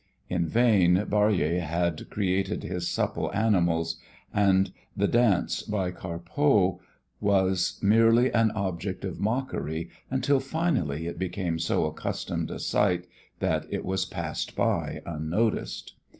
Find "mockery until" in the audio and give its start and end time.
9.19-10.39